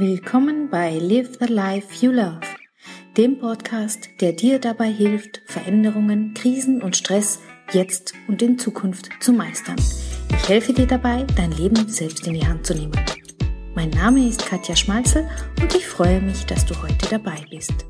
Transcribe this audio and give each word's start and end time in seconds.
Willkommen 0.00 0.70
bei 0.70 0.96
Live 0.96 1.38
the 1.40 1.52
Life 1.52 1.88
You 2.06 2.12
Love, 2.12 2.38
dem 3.16 3.40
Podcast, 3.40 4.08
der 4.20 4.32
dir 4.32 4.60
dabei 4.60 4.92
hilft, 4.92 5.42
Veränderungen, 5.46 6.34
Krisen 6.34 6.80
und 6.82 6.96
Stress 6.96 7.40
jetzt 7.72 8.14
und 8.28 8.40
in 8.40 8.60
Zukunft 8.60 9.08
zu 9.18 9.32
meistern. 9.32 9.74
Ich 10.30 10.48
helfe 10.48 10.72
dir 10.72 10.86
dabei, 10.86 11.26
dein 11.34 11.50
Leben 11.50 11.88
selbst 11.88 12.28
in 12.28 12.34
die 12.34 12.46
Hand 12.46 12.64
zu 12.64 12.74
nehmen. 12.74 12.92
Mein 13.74 13.90
Name 13.90 14.28
ist 14.28 14.46
Katja 14.46 14.76
Schmalzel 14.76 15.28
und 15.60 15.74
ich 15.74 15.84
freue 15.84 16.20
mich, 16.20 16.46
dass 16.46 16.64
du 16.64 16.80
heute 16.80 17.08
dabei 17.10 17.44
bist. 17.50 17.84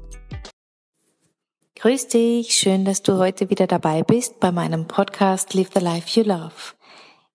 Grüß 1.74 2.08
dich, 2.08 2.54
schön, 2.54 2.86
dass 2.86 3.02
du 3.02 3.18
heute 3.18 3.50
wieder 3.50 3.66
dabei 3.66 4.02
bist 4.02 4.40
bei 4.40 4.50
meinem 4.50 4.88
Podcast 4.88 5.52
Live 5.52 5.72
the 5.74 5.84
Life 5.84 6.18
You 6.18 6.26
Love. 6.26 6.77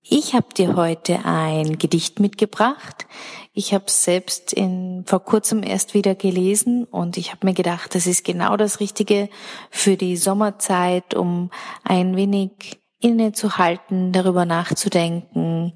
Ich 0.06 0.36
habe 0.36 0.54
dir 0.54 0.76
heute 0.76 1.24
ein 1.24 1.78
Gedicht 1.78 2.20
mitgebracht. 2.20 3.08
Ich 3.54 3.74
habe 3.74 3.86
es 3.88 4.04
selbst 4.04 4.52
in, 4.52 5.06
vor 5.06 5.24
kurzem 5.24 5.64
erst 5.64 5.94
wieder 5.94 6.14
gelesen 6.14 6.84
und 6.84 7.16
ich 7.16 7.32
habe 7.32 7.46
mir 7.48 7.54
gedacht, 7.54 7.96
das 7.96 8.06
ist 8.06 8.26
genau 8.26 8.58
das 8.58 8.82
Richtige 8.82 9.30
für 9.72 9.96
die 9.96 10.18
Sommerzeit, 10.18 11.14
um 11.14 11.52
ein 11.86 12.18
wenig 12.18 12.82
innezuhalten, 13.00 14.12
darüber 14.12 14.46
nachzudenken 14.46 15.74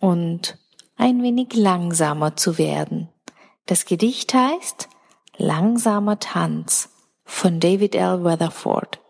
und 0.00 0.58
ein 0.96 1.22
wenig 1.22 1.54
langsamer 1.54 2.34
zu 2.34 2.56
werden. 2.56 3.10
Das 3.66 3.84
Gedicht 3.84 4.32
heißt 4.32 4.88
Langsamer 5.36 6.18
Tanz 6.18 6.88
von 7.24 7.60
David 7.60 7.94
L. 7.94 8.24
Weatherford. 8.24 9.00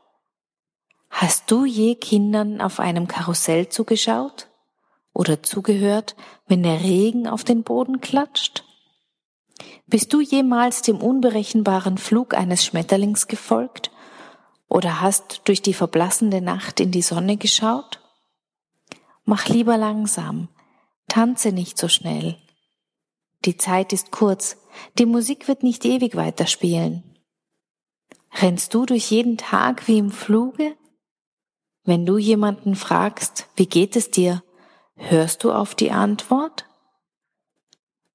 Hast 1.11 1.51
du 1.51 1.65
je 1.65 1.95
Kindern 1.95 2.61
auf 2.61 2.80
einem 2.80 3.09
Karussell 3.09 3.69
zugeschaut 3.69 4.49
oder 5.12 5.43
zugehört, 5.43 6.15
wenn 6.47 6.62
der 6.62 6.80
Regen 6.80 7.27
auf 7.27 7.45
den 7.45 7.62
Boden 7.62 8.01
klatscht? 8.01 8.65
Bist 9.87 10.13
du 10.13 10.21
jemals 10.21 10.83
dem 10.83 10.99
unberechenbaren 10.99 11.99
Flug 11.99 12.35
eines 12.35 12.65
Schmetterlings 12.65 13.27
gefolgt 13.27 13.91
oder 14.69 15.01
hast 15.01 15.43
durch 15.47 15.63
die 15.63 15.74
verblassende 15.74 16.41
Nacht 16.41 16.79
in 16.79 16.91
die 16.91 17.02
Sonne 17.02 17.37
geschaut? 17.37 18.01
Mach 19.25 19.49
lieber 19.49 19.77
langsam, 19.77 20.49
tanze 21.09 21.52
nicht 21.52 21.79
so 21.79 21.88
schnell. 21.88 22.37
Die 23.45 23.57
Zeit 23.57 23.93
ist 23.93 24.10
kurz, 24.10 24.57
die 24.99 25.07
Musik 25.07 25.49
wird 25.49 25.63
nicht 25.63 25.85
ewig 25.85 26.16
weiterspielen. 26.16 27.02
Rennst 28.41 28.75
du 28.75 28.87
durch 28.87 29.10
jeden 29.10 29.37
Tag 29.37 29.88
wie 29.88 29.99
im 29.99 30.10
Fluge? 30.10 30.77
Wenn 31.89 32.05
du 32.05 32.19
jemanden 32.19 32.77
fragst, 32.77 33.47
wie 33.57 33.65
geht 33.65 33.97
es 33.97 34.11
dir, 34.11 34.43
hörst 34.95 35.43
du 35.43 35.53
auf 35.53 35.75
die 35.75 35.91
Antwort? 35.91 36.67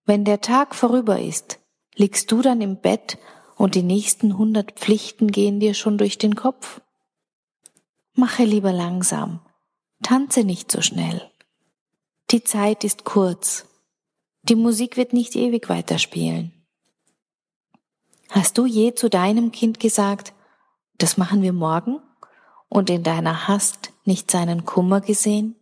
Wenn 0.06 0.26
der 0.26 0.42
Tag 0.42 0.76
vorüber 0.76 1.20
ist, 1.20 1.58
liegst 1.96 2.32
du 2.32 2.44
dann 2.44 2.62
im 2.62 2.80
Bett 2.80 3.18
und 3.56 3.74
die 3.74 3.82
nächsten 3.82 4.38
hundert 4.38 4.74
Pflichten 4.74 5.32
gehen 5.32 5.60
dir 5.60 5.74
schon 5.74 5.98
durch 5.98 6.20
den 6.20 6.36
Kopf? 6.36 6.82
Mache 8.14 8.44
lieber 8.44 8.72
langsam, 8.72 9.40
tanze 10.04 10.44
nicht 10.44 10.72
so 10.72 10.84
schnell. 10.84 11.32
Die 12.30 12.44
Zeit 12.44 12.84
ist 12.84 13.06
kurz, 13.06 13.66
die 14.44 14.54
Musik 14.54 14.98
wird 14.98 15.14
nicht 15.14 15.36
ewig 15.36 15.68
weiterspielen. 15.68 16.52
Hast 18.30 18.60
du 18.60 18.68
je 18.68 18.94
zu 18.94 19.10
deinem 19.10 19.52
Kind 19.52 19.80
gesagt, 19.80 20.32
das 21.00 21.18
machen 21.18 21.42
wir 21.42 21.54
morgen? 21.54 22.00
Und 22.74 22.90
in 22.90 23.04
deiner 23.04 23.48
Hast 23.48 23.94
nicht 24.04 24.32
seinen 24.32 24.66
Kummer 24.66 25.00
gesehen? 25.00 25.56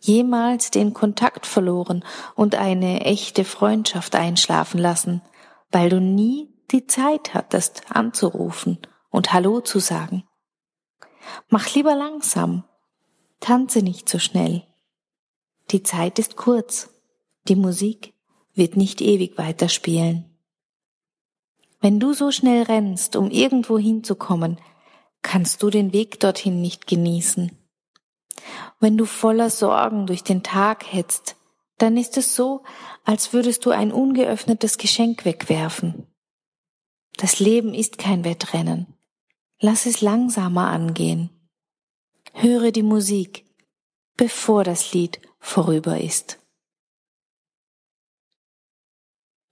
Jemals 0.00 0.70
den 0.70 0.94
Kontakt 0.94 1.44
verloren 1.44 2.02
und 2.34 2.54
eine 2.54 3.02
echte 3.02 3.44
Freundschaft 3.44 4.14
einschlafen 4.14 4.80
lassen, 4.80 5.20
weil 5.70 5.90
du 5.90 6.00
nie 6.00 6.48
die 6.70 6.86
Zeit 6.86 7.34
hattest 7.34 7.82
anzurufen 7.90 8.78
und 9.10 9.34
Hallo 9.34 9.60
zu 9.60 9.80
sagen? 9.80 10.24
Mach 11.50 11.74
lieber 11.74 11.94
langsam, 11.94 12.64
tanze 13.40 13.82
nicht 13.82 14.08
so 14.08 14.18
schnell. 14.18 14.62
Die 15.70 15.82
Zeit 15.82 16.18
ist 16.18 16.36
kurz, 16.36 16.88
die 17.48 17.56
Musik 17.56 18.14
wird 18.54 18.78
nicht 18.78 19.02
ewig 19.02 19.36
weiterspielen. 19.36 20.24
Wenn 21.82 22.00
du 22.00 22.14
so 22.14 22.30
schnell 22.30 22.62
rennst, 22.62 23.14
um 23.14 23.30
irgendwo 23.30 23.78
hinzukommen, 23.78 24.58
kannst 25.22 25.62
du 25.62 25.70
den 25.70 25.92
Weg 25.92 26.20
dorthin 26.20 26.60
nicht 26.60 26.86
genießen. 26.86 27.52
Wenn 28.78 28.96
du 28.96 29.04
voller 29.04 29.50
Sorgen 29.50 30.06
durch 30.06 30.24
den 30.24 30.42
Tag 30.42 30.92
hetzt, 30.92 31.36
dann 31.78 31.96
ist 31.96 32.16
es 32.16 32.34
so, 32.34 32.62
als 33.04 33.32
würdest 33.32 33.64
du 33.64 33.70
ein 33.70 33.92
ungeöffnetes 33.92 34.78
Geschenk 34.78 35.24
wegwerfen. 35.24 36.06
Das 37.16 37.38
Leben 37.38 37.74
ist 37.74 37.98
kein 37.98 38.24
Wettrennen. 38.24 38.86
Lass 39.60 39.86
es 39.86 40.00
langsamer 40.00 40.68
angehen. 40.68 41.30
Höre 42.32 42.70
die 42.70 42.82
Musik, 42.82 43.44
bevor 44.16 44.64
das 44.64 44.92
Lied 44.94 45.20
vorüber 45.38 46.00
ist. 46.00 46.38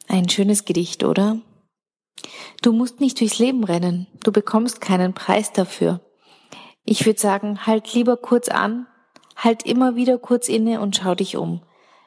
Ein 0.07 0.29
schönes 0.29 0.65
Gedicht, 0.65 1.05
oder? 1.05 1.41
Du 2.61 2.73
musst 2.73 3.01
nicht 3.01 3.21
durchs 3.21 3.39
Leben 3.39 3.63
rennen, 3.63 4.09
du 4.25 4.33
bekommst 4.33 4.81
keinen 4.81 5.15
Preis 5.15 5.53
dafür. 5.53 6.01
Ich 6.85 7.07
würde 7.07 7.21
sagen, 7.21 7.67
halt 7.67 7.95
lieber 7.95 8.17
kurz 8.17 8.49
an, 8.49 8.87
halt 9.37 9.65
immer 9.65 9.95
wieder 9.95 10.19
kurz 10.19 10.49
inne 10.49 10.81
und 10.81 10.97
schau 10.97 11.15
dich 11.15 11.37
um. 11.37 11.63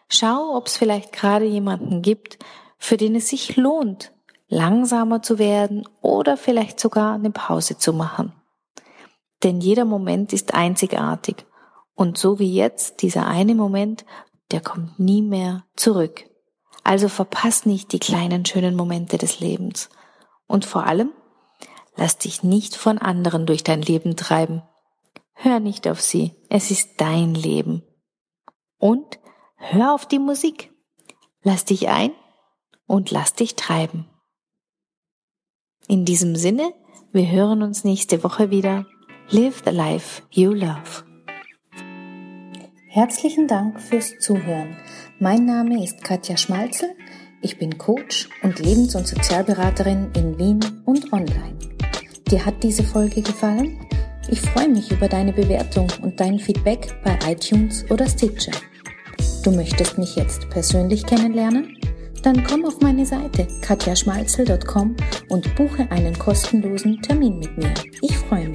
Schau, 0.10 0.58
ob 0.58 0.68
es 0.68 0.76
vielleicht 0.76 1.14
gerade 1.14 1.46
jemanden 1.46 2.02
gibt, 2.02 2.38
für 2.78 2.98
den 2.98 3.16
es 3.16 3.30
sich 3.30 3.56
lohnt, 3.56 4.12
langsamer 4.50 5.22
zu 5.22 5.40
werden 5.40 5.88
oder 6.02 6.36
vielleicht 6.36 6.82
sogar 6.82 7.14
eine 7.14 7.32
Pause 7.32 7.78
zu 7.78 7.94
machen. 7.94 8.34
Denn 9.44 9.62
jeder 9.62 9.86
Moment 9.86 10.34
ist 10.34 10.54
einzigartig 10.54 11.46
und 11.96 12.18
so 12.18 12.40
wie 12.40 12.54
jetzt 12.54 13.02
dieser 13.02 13.26
eine 13.26 13.56
Moment, 13.56 14.04
der 14.52 14.60
kommt 14.60 15.00
nie 15.00 15.22
mehr 15.22 15.64
zurück. 15.78 16.26
Also 16.84 17.08
verpass 17.08 17.66
nicht 17.66 17.94
die 17.94 18.00
kleinen 18.00 18.46
schönen 18.46 18.76
Momente 18.76 19.18
des 19.18 19.40
Lebens 19.40 19.90
und 20.52 20.66
vor 20.66 20.86
allem, 20.86 21.12
lass 21.96 22.18
dich 22.18 22.44
nicht 22.44 22.76
von 22.76 22.98
anderen 22.98 23.46
durch 23.46 23.64
dein 23.64 23.82
Leben 23.82 24.18
treiben. 24.18 24.62
Hör 25.34 25.60
nicht 25.60 25.88
auf 25.88 26.02
sie, 26.02 26.36
es 26.50 26.72
ist 26.72 26.90
dein 26.98 27.34
Leben. 27.34 27.84
Und 28.78 29.20
hör 29.56 29.94
auf 29.94 30.06
die 30.06 30.20
Musik. 30.20 30.72
Lass 31.42 31.66
dich 31.66 31.88
ein 31.88 32.12
und 32.86 33.12
lass 33.12 33.34
dich 33.34 33.56
treiben. 33.56 34.08
In 35.88 36.06
diesem 36.06 36.36
Sinne, 36.36 36.74
wir 37.12 37.32
hören 37.32 37.64
uns 37.64 37.84
nächste 37.84 38.24
Woche 38.24 38.52
wieder. 38.52 38.86
Live 39.30 39.64
the 39.66 39.72
life 39.72 40.22
you 40.32 40.52
love. 40.52 41.06
Herzlichen 42.88 43.48
Dank 43.48 43.80
fürs 43.80 44.20
Zuhören. 44.20 44.78
Mein 45.18 45.46
Name 45.46 45.82
ist 45.82 46.04
Katja 46.04 46.36
Schmalzel 46.36 46.94
ich 47.42 47.58
bin 47.58 47.78
Coach 47.78 48.30
und 48.44 48.60
Lebens- 48.60 48.96
und 48.96 49.08
Sozialberaterin 49.08 50.10
in 50.16 50.38
Wien 50.38 50.60
und 50.86 51.12
online. 51.12 51.58
Dir 52.30 52.46
hat 52.46 52.64
diese 52.64 52.84
Folge 52.84 53.22
gefallen? 53.22 53.78
Ich 54.30 54.40
freue 54.40 54.70
mich 54.70 54.92
über 54.92 55.08
deine 55.08 55.34
Bewertung 55.34 55.88
und 56.02 56.20
dein 56.20 56.40
Feedback 56.40 56.96
bei 57.04 57.18
iTunes 57.30 57.84
oder 57.90 58.08
Stitcher. 58.08 58.54
Du 59.44 59.52
möchtest 59.52 59.98
mich 59.98 60.16
jetzt 60.16 60.50
persönlich 60.50 61.06
kennenlernen? 61.06 61.78
Dann 62.24 62.44
komm 62.44 62.66
auf 62.66 62.80
meine 62.82 63.06
Seite 63.06 63.48
katjaschmalzel.com 63.62 64.96
und 65.30 65.56
buche 65.56 65.90
einen 65.90 66.18
kostenlosen 66.18 67.02
Termin 67.02 67.40
mit 67.40 67.58
mir. 67.58 67.74
Ich 68.02 68.16
freue 68.16 68.48